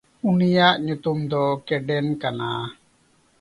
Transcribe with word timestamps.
ᱩᱱᱤᱭᱟᱜ 0.29 0.75
ᱧᱩᱛᱩᱢ 0.85 1.19
ᱫᱚ 1.31 1.43
ᱠᱮᱰᱮᱱ 1.67 2.07
ᱠᱟᱱᱟ᱾ 2.21 2.49